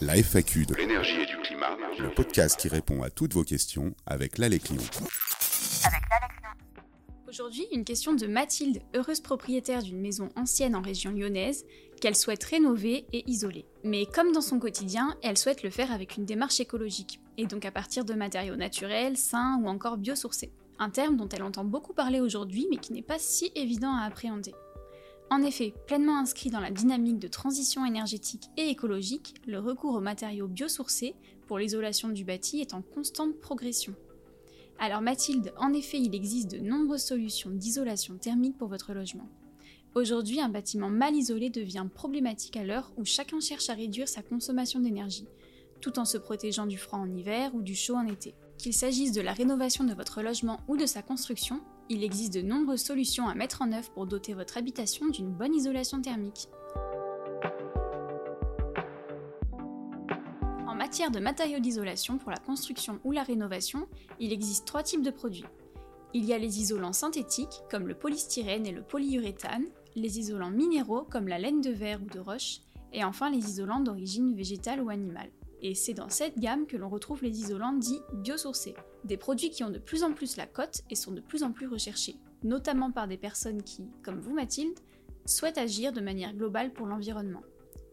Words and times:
La 0.00 0.16
FAQ 0.16 0.64
de 0.64 0.74
l'énergie 0.74 1.20
et 1.20 1.26
du 1.26 1.36
climat, 1.42 1.76
le 1.98 2.10
podcast 2.10 2.58
qui 2.58 2.68
répond 2.68 3.02
à 3.02 3.10
toutes 3.10 3.34
vos 3.34 3.44
questions 3.44 3.94
avec 4.06 4.38
l'Alec 4.38 4.70
Lyon. 4.70 4.82
Aujourd'hui, 7.28 7.66
une 7.72 7.84
question 7.84 8.14
de 8.14 8.26
Mathilde, 8.26 8.80
heureuse 8.94 9.20
propriétaire 9.20 9.82
d'une 9.82 10.00
maison 10.00 10.30
ancienne 10.36 10.74
en 10.74 10.80
région 10.80 11.10
lyonnaise, 11.10 11.66
qu'elle 12.00 12.16
souhaite 12.16 12.44
rénover 12.44 13.04
et 13.12 13.28
isoler. 13.28 13.66
Mais 13.84 14.06
comme 14.06 14.32
dans 14.32 14.40
son 14.40 14.58
quotidien, 14.58 15.14
elle 15.22 15.36
souhaite 15.36 15.62
le 15.62 15.70
faire 15.70 15.92
avec 15.92 16.16
une 16.16 16.24
démarche 16.24 16.60
écologique, 16.60 17.20
et 17.36 17.46
donc 17.46 17.66
à 17.66 17.70
partir 17.70 18.06
de 18.06 18.14
matériaux 18.14 18.56
naturels, 18.56 19.18
sains 19.18 19.60
ou 19.62 19.68
encore 19.68 19.98
biosourcés. 19.98 20.52
Un 20.78 20.88
terme 20.88 21.16
dont 21.16 21.28
elle 21.28 21.42
entend 21.42 21.64
beaucoup 21.64 21.92
parler 21.92 22.20
aujourd'hui, 22.20 22.68
mais 22.70 22.78
qui 22.78 22.94
n'est 22.94 23.02
pas 23.02 23.18
si 23.18 23.52
évident 23.54 23.94
à 23.94 24.04
appréhender. 24.06 24.54
En 25.28 25.42
effet, 25.42 25.74
pleinement 25.86 26.18
inscrit 26.18 26.50
dans 26.50 26.60
la 26.60 26.70
dynamique 26.70 27.18
de 27.18 27.26
transition 27.26 27.84
énergétique 27.84 28.44
et 28.56 28.68
écologique, 28.68 29.34
le 29.46 29.58
recours 29.58 29.96
aux 29.96 30.00
matériaux 30.00 30.46
biosourcés 30.46 31.16
pour 31.48 31.58
l'isolation 31.58 32.08
du 32.08 32.24
bâti 32.24 32.60
est 32.60 32.74
en 32.74 32.82
constante 32.82 33.38
progression. 33.40 33.94
Alors 34.78 35.00
Mathilde, 35.00 35.52
en 35.58 35.72
effet, 35.72 35.98
il 35.98 36.14
existe 36.14 36.50
de 36.50 36.58
nombreuses 36.58 37.02
solutions 37.02 37.50
d'isolation 37.50 38.16
thermique 38.18 38.56
pour 38.56 38.68
votre 38.68 38.92
logement. 38.92 39.28
Aujourd'hui, 39.96 40.40
un 40.40 40.48
bâtiment 40.48 40.90
mal 40.90 41.16
isolé 41.16 41.50
devient 41.50 41.86
problématique 41.92 42.56
à 42.56 42.64
l'heure 42.64 42.92
où 42.96 43.04
chacun 43.04 43.40
cherche 43.40 43.70
à 43.70 43.74
réduire 43.74 44.08
sa 44.08 44.22
consommation 44.22 44.78
d'énergie, 44.78 45.26
tout 45.80 45.98
en 45.98 46.04
se 46.04 46.18
protégeant 46.18 46.66
du 46.66 46.78
froid 46.78 46.98
en 46.98 47.10
hiver 47.10 47.54
ou 47.54 47.62
du 47.62 47.74
chaud 47.74 47.96
en 47.96 48.06
été. 48.06 48.34
Qu'il 48.58 48.74
s'agisse 48.74 49.12
de 49.12 49.22
la 49.22 49.32
rénovation 49.32 49.84
de 49.84 49.94
votre 49.94 50.22
logement 50.22 50.60
ou 50.68 50.76
de 50.76 50.86
sa 50.86 51.02
construction, 51.02 51.60
il 51.88 52.02
existe 52.02 52.34
de 52.34 52.42
nombreuses 52.42 52.82
solutions 52.82 53.28
à 53.28 53.34
mettre 53.34 53.62
en 53.62 53.72
œuvre 53.72 53.90
pour 53.90 54.06
doter 54.06 54.34
votre 54.34 54.56
habitation 54.56 55.08
d'une 55.08 55.30
bonne 55.30 55.54
isolation 55.54 56.00
thermique. 56.00 56.48
En 60.66 60.74
matière 60.74 61.10
de 61.10 61.20
matériaux 61.20 61.60
d'isolation 61.60 62.18
pour 62.18 62.30
la 62.30 62.38
construction 62.38 62.98
ou 63.04 63.12
la 63.12 63.22
rénovation, 63.22 63.86
il 64.20 64.32
existe 64.32 64.66
trois 64.66 64.82
types 64.82 65.02
de 65.02 65.10
produits. 65.10 65.44
Il 66.12 66.24
y 66.24 66.32
a 66.32 66.38
les 66.38 66.60
isolants 66.60 66.92
synthétiques, 66.92 67.62
comme 67.70 67.88
le 67.88 67.94
polystyrène 67.94 68.66
et 68.66 68.72
le 68.72 68.82
polyuréthane, 68.82 69.66
les 69.94 70.18
isolants 70.18 70.50
minéraux, 70.50 71.06
comme 71.10 71.28
la 71.28 71.38
laine 71.38 71.60
de 71.60 71.70
verre 71.70 72.00
ou 72.02 72.08
de 72.08 72.20
roche, 72.20 72.60
et 72.92 73.04
enfin 73.04 73.30
les 73.30 73.38
isolants 73.38 73.80
d'origine 73.80 74.34
végétale 74.34 74.80
ou 74.80 74.90
animale. 74.90 75.30
Et 75.68 75.74
c'est 75.74 75.94
dans 75.94 76.08
cette 76.08 76.38
gamme 76.38 76.68
que 76.68 76.76
l'on 76.76 76.88
retrouve 76.88 77.24
les 77.24 77.40
isolants 77.40 77.72
dits 77.72 77.98
biosourcés, 78.12 78.76
des 79.02 79.16
produits 79.16 79.50
qui 79.50 79.64
ont 79.64 79.70
de 79.70 79.80
plus 79.80 80.04
en 80.04 80.12
plus 80.12 80.36
la 80.36 80.46
cote 80.46 80.82
et 80.90 80.94
sont 80.94 81.10
de 81.10 81.20
plus 81.20 81.42
en 81.42 81.50
plus 81.50 81.66
recherchés, 81.66 82.14
notamment 82.44 82.92
par 82.92 83.08
des 83.08 83.16
personnes 83.16 83.64
qui, 83.64 83.82
comme 84.04 84.20
vous 84.20 84.32
Mathilde, 84.32 84.78
souhaitent 85.24 85.58
agir 85.58 85.92
de 85.92 86.00
manière 86.00 86.34
globale 86.34 86.72
pour 86.72 86.86
l'environnement 86.86 87.42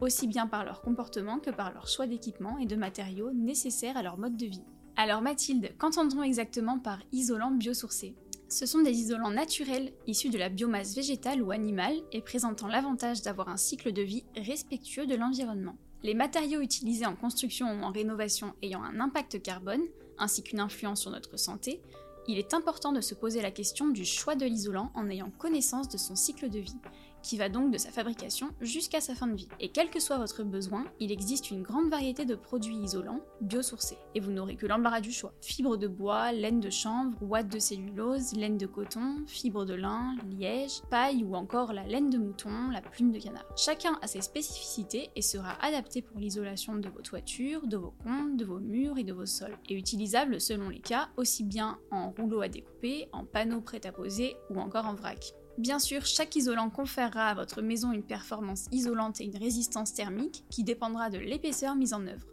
aussi 0.00 0.26
bien 0.26 0.46
par 0.46 0.64
leur 0.64 0.82
comportement 0.82 1.38
que 1.38 1.50
par 1.50 1.72
leur 1.72 1.88
choix 1.88 2.06
d'équipement 2.06 2.58
et 2.58 2.66
de 2.66 2.76
matériaux 2.76 3.32
nécessaires 3.32 3.96
à 3.96 4.02
leur 4.02 4.18
mode 4.18 4.36
de 4.36 4.46
vie. 4.46 4.64
Alors 4.96 5.22
Mathilde, 5.22 5.72
qu'entendons 5.78 6.22
exactement 6.22 6.78
par 6.78 7.00
isolant 7.12 7.50
biosourcé 7.50 8.14
Ce 8.48 8.66
sont 8.66 8.82
des 8.82 8.92
isolants 8.92 9.30
naturels 9.30 9.92
issus 10.06 10.30
de 10.30 10.38
la 10.38 10.48
biomasse 10.48 10.94
végétale 10.94 11.42
ou 11.42 11.50
animale 11.50 11.96
et 12.12 12.20
présentant 12.20 12.68
l'avantage 12.68 13.22
d'avoir 13.22 13.48
un 13.48 13.56
cycle 13.56 13.92
de 13.92 14.02
vie 14.02 14.24
respectueux 14.36 15.06
de 15.06 15.16
l'environnement. 15.16 15.76
Les 16.04 16.12
matériaux 16.12 16.60
utilisés 16.60 17.06
en 17.06 17.16
construction 17.16 17.66
ou 17.66 17.82
en 17.82 17.90
rénovation 17.90 18.52
ayant 18.60 18.82
un 18.82 19.00
impact 19.00 19.42
carbone, 19.42 19.80
ainsi 20.18 20.42
qu'une 20.42 20.60
influence 20.60 21.00
sur 21.00 21.10
notre 21.10 21.38
santé, 21.38 21.80
il 22.28 22.38
est 22.38 22.52
important 22.52 22.92
de 22.92 23.00
se 23.00 23.14
poser 23.14 23.40
la 23.40 23.50
question 23.50 23.88
du 23.88 24.04
choix 24.04 24.34
de 24.34 24.44
l'isolant 24.44 24.92
en 24.94 25.08
ayant 25.08 25.30
connaissance 25.30 25.88
de 25.88 25.96
son 25.96 26.14
cycle 26.14 26.50
de 26.50 26.58
vie 26.58 26.76
qui 27.24 27.38
va 27.38 27.48
donc 27.48 27.72
de 27.72 27.78
sa 27.78 27.90
fabrication 27.90 28.50
jusqu'à 28.60 29.00
sa 29.00 29.14
fin 29.14 29.26
de 29.26 29.34
vie. 29.34 29.48
Et 29.58 29.70
quel 29.70 29.90
que 29.90 29.98
soit 29.98 30.18
votre 30.18 30.44
besoin, 30.44 30.84
il 31.00 31.10
existe 31.10 31.50
une 31.50 31.62
grande 31.62 31.90
variété 31.90 32.26
de 32.26 32.34
produits 32.34 32.76
isolants 32.76 33.22
biosourcés. 33.40 33.96
Et 34.14 34.20
vous 34.20 34.30
n'aurez 34.30 34.56
que 34.56 34.66
l'embarras 34.66 35.00
du 35.00 35.10
choix. 35.10 35.32
Fibres 35.40 35.78
de 35.78 35.88
bois, 35.88 36.32
laine 36.32 36.60
de 36.60 36.70
chanvre, 36.70 37.16
ouate 37.22 37.48
de 37.48 37.58
cellulose, 37.58 38.34
laine 38.34 38.58
de 38.58 38.66
coton, 38.66 39.24
fibres 39.26 39.64
de 39.64 39.74
lin, 39.74 40.16
liège, 40.30 40.82
paille 40.90 41.24
ou 41.24 41.34
encore 41.34 41.72
la 41.72 41.84
laine 41.84 42.10
de 42.10 42.18
mouton, 42.18 42.70
la 42.70 42.82
plume 42.82 43.10
de 43.10 43.18
canard. 43.18 43.46
Chacun 43.56 43.98
a 44.02 44.06
ses 44.06 44.20
spécificités 44.20 45.10
et 45.16 45.22
sera 45.22 45.54
adapté 45.64 46.02
pour 46.02 46.18
l'isolation 46.18 46.74
de 46.76 46.88
vos 46.90 47.00
toitures, 47.00 47.66
de 47.66 47.78
vos 47.78 47.94
comptes, 48.02 48.36
de 48.36 48.44
vos 48.44 48.60
murs 48.60 48.98
et 48.98 49.04
de 49.04 49.14
vos 49.14 49.26
sols. 49.26 49.56
Et 49.70 49.74
utilisable 49.74 50.40
selon 50.42 50.68
les 50.68 50.80
cas, 50.80 51.08
aussi 51.16 51.42
bien 51.42 51.78
en 51.90 52.10
rouleau 52.10 52.42
à 52.42 52.48
découper, 52.48 53.08
en 53.12 53.24
panneaux 53.24 53.62
prêts 53.62 53.86
à 53.86 53.92
poser 53.92 54.36
ou 54.50 54.60
encore 54.60 54.84
en 54.84 54.94
vrac. 54.94 55.34
Bien 55.56 55.78
sûr, 55.78 56.04
chaque 56.04 56.34
isolant 56.34 56.68
conférera 56.68 57.28
à 57.28 57.34
votre 57.34 57.62
maison 57.62 57.92
une 57.92 58.02
performance 58.02 58.66
isolante 58.72 59.20
et 59.20 59.24
une 59.24 59.36
résistance 59.36 59.94
thermique 59.94 60.44
qui 60.50 60.64
dépendra 60.64 61.10
de 61.10 61.18
l'épaisseur 61.18 61.76
mise 61.76 61.94
en 61.94 62.06
œuvre. 62.06 62.26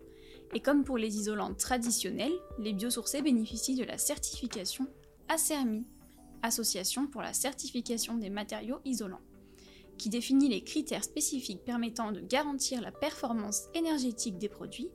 Et 0.53 0.59
comme 0.59 0.83
pour 0.83 0.97
les 0.97 1.17
isolants 1.17 1.53
traditionnels, 1.53 2.33
les 2.57 2.73
biosourcés 2.73 3.21
bénéficient 3.21 3.75
de 3.75 3.83
la 3.83 3.99
certification 3.99 4.87
ACERMI, 5.29 5.85
Association 6.41 7.05
pour 7.05 7.21
la 7.21 7.33
certification 7.33 8.15
des 8.17 8.31
matériaux 8.31 8.79
isolants, 8.85 9.21
qui 9.99 10.09
définit 10.09 10.49
les 10.49 10.63
critères 10.63 11.03
spécifiques 11.03 11.63
permettant 11.63 12.11
de 12.11 12.21
garantir 12.21 12.81
la 12.81 12.91
performance 12.91 13.65
énergétique 13.75 14.39
des 14.39 14.49
produits 14.49 14.89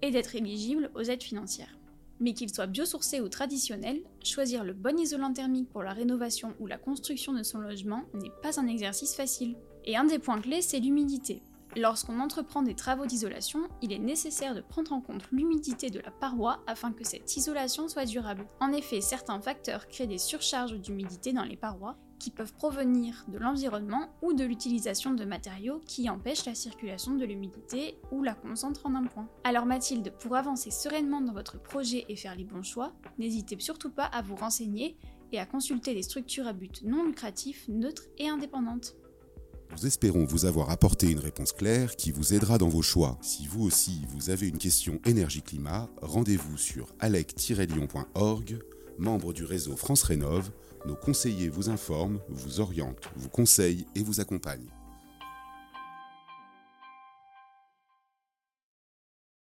et 0.00 0.12
d'être 0.12 0.36
éligible 0.36 0.92
aux 0.94 1.02
aides 1.02 1.24
financières. 1.24 1.76
Mais 2.20 2.32
qu'il 2.32 2.52
soit 2.52 2.66
biosourcé 2.66 3.20
ou 3.20 3.28
traditionnel, 3.28 4.02
choisir 4.22 4.64
le 4.64 4.72
bon 4.72 4.98
isolant 4.98 5.32
thermique 5.32 5.70
pour 5.70 5.82
la 5.82 5.92
rénovation 5.92 6.54
ou 6.60 6.66
la 6.66 6.78
construction 6.78 7.32
de 7.32 7.42
son 7.42 7.58
logement 7.58 8.04
n'est 8.14 8.32
pas 8.42 8.60
un 8.60 8.66
exercice 8.66 9.14
facile. 9.14 9.56
Et 9.84 9.96
un 9.96 10.04
des 10.04 10.18
points 10.18 10.40
clés, 10.40 10.62
c'est 10.62 10.80
l'humidité. 10.80 11.42
Lorsqu'on 11.76 12.20
entreprend 12.20 12.62
des 12.62 12.76
travaux 12.76 13.04
d'isolation, 13.04 13.68
il 13.82 13.92
est 13.92 13.98
nécessaire 13.98 14.54
de 14.54 14.60
prendre 14.60 14.92
en 14.92 15.00
compte 15.00 15.28
l'humidité 15.32 15.90
de 15.90 15.98
la 15.98 16.12
paroi 16.12 16.62
afin 16.68 16.92
que 16.92 17.04
cette 17.04 17.36
isolation 17.36 17.88
soit 17.88 18.04
durable. 18.04 18.46
En 18.60 18.72
effet, 18.72 19.00
certains 19.00 19.40
facteurs 19.40 19.88
créent 19.88 20.06
des 20.06 20.18
surcharges 20.18 20.80
d'humidité 20.80 21.32
dans 21.32 21.42
les 21.42 21.56
parois 21.56 21.96
qui 22.18 22.30
peuvent 22.30 22.52
provenir 22.52 23.24
de 23.28 23.38
l'environnement 23.38 24.08
ou 24.22 24.32
de 24.32 24.44
l'utilisation 24.44 25.14
de 25.14 25.24
matériaux 25.24 25.80
qui 25.86 26.08
empêchent 26.08 26.46
la 26.46 26.54
circulation 26.54 27.14
de 27.14 27.24
l'humidité 27.24 27.96
ou 28.10 28.22
la 28.22 28.34
concentrent 28.34 28.86
en 28.86 28.94
un 28.94 29.04
point. 29.04 29.28
Alors 29.44 29.66
Mathilde, 29.66 30.12
pour 30.20 30.36
avancer 30.36 30.70
sereinement 30.70 31.20
dans 31.20 31.32
votre 31.32 31.60
projet 31.60 32.04
et 32.08 32.16
faire 32.16 32.36
les 32.36 32.44
bons 32.44 32.62
choix, 32.62 32.92
n'hésitez 33.18 33.56
surtout 33.58 33.90
pas 33.90 34.04
à 34.04 34.22
vous 34.22 34.36
renseigner 34.36 34.96
et 35.32 35.38
à 35.38 35.46
consulter 35.46 35.94
des 35.94 36.02
structures 36.02 36.46
à 36.46 36.52
but 36.52 36.82
non 36.84 37.04
lucratif, 37.04 37.66
neutres 37.68 38.04
et 38.18 38.28
indépendantes. 38.28 38.96
Nous 39.72 39.86
espérons 39.86 40.24
vous 40.24 40.44
avoir 40.44 40.70
apporté 40.70 41.10
une 41.10 41.18
réponse 41.18 41.52
claire 41.52 41.96
qui 41.96 42.12
vous 42.12 42.32
aidera 42.32 42.58
dans 42.58 42.68
vos 42.68 42.82
choix. 42.82 43.18
Si 43.22 43.46
vous 43.46 43.64
aussi 43.64 44.02
vous 44.08 44.30
avez 44.30 44.46
une 44.46 44.58
question 44.58 45.00
énergie-climat, 45.04 45.90
rendez-vous 46.00 46.56
sur 46.56 46.94
alec-lyon.org, 47.00 48.58
membre 48.98 49.32
du 49.32 49.44
réseau 49.44 49.76
France 49.76 50.02
Rénov' 50.02 50.50
Nos 50.86 50.96
conseillers 50.96 51.48
vous 51.48 51.70
informent, 51.70 52.18
vous 52.28 52.60
orientent, 52.60 53.08
vous 53.16 53.30
conseillent 53.30 53.86
et 53.94 54.02
vous 54.02 54.20
accompagnent. 54.20 54.68